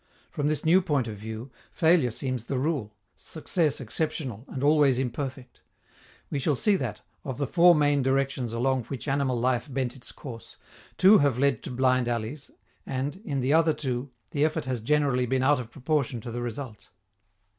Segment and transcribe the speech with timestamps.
[0.31, 5.61] From this new point of view, failure seems the rule, success exceptional and always imperfect.
[6.31, 10.11] We shall see that, of the four main directions along which animal life bent its
[10.11, 10.57] course,
[10.97, 12.49] two have led to blind alleys,
[12.83, 16.41] and, in the other two, the effort has generally been out of proportion to the
[16.41, 16.89] result.